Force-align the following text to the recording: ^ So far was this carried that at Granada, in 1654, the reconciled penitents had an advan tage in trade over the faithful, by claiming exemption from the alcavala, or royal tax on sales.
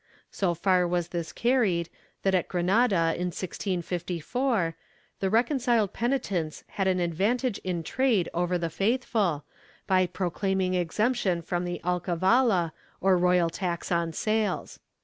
^ 0.01 0.03
So 0.31 0.55
far 0.55 0.87
was 0.87 1.09
this 1.09 1.31
carried 1.31 1.87
that 2.23 2.33
at 2.33 2.47
Granada, 2.47 3.13
in 3.15 3.27
1654, 3.29 4.75
the 5.19 5.29
reconciled 5.29 5.93
penitents 5.93 6.63
had 6.69 6.87
an 6.87 6.97
advan 6.97 7.37
tage 7.37 7.59
in 7.59 7.83
trade 7.83 8.27
over 8.33 8.57
the 8.57 8.71
faithful, 8.71 9.43
by 9.85 10.07
claiming 10.07 10.73
exemption 10.73 11.43
from 11.43 11.65
the 11.65 11.79
alcavala, 11.85 12.71
or 12.99 13.15
royal 13.15 13.51
tax 13.51 13.91
on 13.91 14.11
sales. 14.11 14.79